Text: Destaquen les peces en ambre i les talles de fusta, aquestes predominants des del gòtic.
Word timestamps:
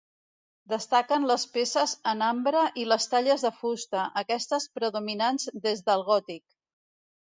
Destaquen 0.71 1.27
les 1.31 1.45
peces 1.57 1.93
en 2.13 2.25
ambre 2.29 2.65
i 2.85 2.87
les 2.89 3.07
talles 3.13 3.47
de 3.49 3.55
fusta, 3.61 4.09
aquestes 4.25 4.69
predominants 4.81 5.51
des 5.71 5.89
del 5.89 6.11
gòtic. 6.13 6.47